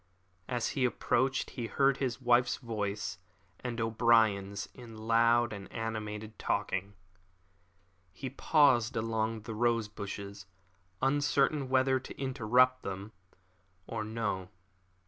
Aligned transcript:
As 0.47 0.69
he 0.69 0.83
approached 0.83 1.51
he 1.51 1.67
heard 1.67 1.97
his 1.97 2.19
wife's 2.19 2.57
voice 2.57 3.19
and 3.59 3.79
O'Brien's 3.79 4.67
in 4.73 4.97
loud 4.97 5.53
and 5.53 5.71
animated 5.71 6.39
talk. 6.39 6.73
He 8.11 8.29
paused 8.31 8.97
among 8.97 9.41
the 9.41 9.53
rose 9.53 9.87
bushes, 9.89 10.47
uncertain 11.03 11.69
whether 11.69 11.99
to 11.99 12.19
interrupt 12.19 12.81
them 12.81 13.11
or 13.85 14.03
no. 14.03 14.49